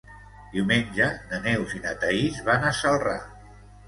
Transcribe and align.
Diumenge 0.53 1.09
na 1.33 1.39
Neus 1.43 1.75
i 1.79 1.81
na 1.83 1.91
Thaís 2.05 2.39
van 2.47 2.65
a 2.71 2.73
Celrà. 2.79 3.15